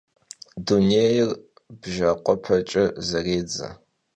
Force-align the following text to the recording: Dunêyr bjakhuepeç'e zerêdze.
Dunêyr 0.65 1.29
bjakhuepeç'e 1.81 2.83
zerêdze. 3.07 3.69